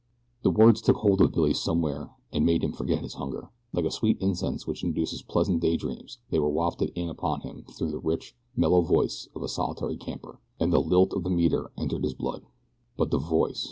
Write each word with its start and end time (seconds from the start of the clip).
The 0.41 0.49
words 0.49 0.81
took 0.81 0.95
hold 0.97 1.21
of 1.21 1.31
Billy 1.31 1.53
somewhere 1.53 2.09
and 2.33 2.43
made 2.43 2.63
him 2.63 2.71
forget 2.73 3.03
his 3.03 3.13
hunger. 3.13 3.51
Like 3.71 3.85
a 3.85 3.91
sweet 3.91 4.19
incense 4.19 4.65
which 4.65 4.83
induces 4.83 5.21
pleasant 5.21 5.59
daydreams 5.59 6.17
they 6.31 6.39
were 6.39 6.49
wafted 6.49 6.91
in 6.95 7.07
upon 7.07 7.41
him 7.41 7.65
through 7.69 7.91
the 7.91 7.99
rich, 7.99 8.35
mellow 8.55 8.81
voice 8.81 9.27
of 9.35 9.43
the 9.43 9.47
solitary 9.47 9.97
camper, 9.97 10.39
and 10.59 10.73
the 10.73 10.81
lilt 10.81 11.13
of 11.13 11.21
the 11.21 11.29
meter 11.29 11.71
entered 11.77 12.03
his 12.03 12.15
blood. 12.15 12.41
But 12.97 13.11
the 13.11 13.19
voice. 13.19 13.59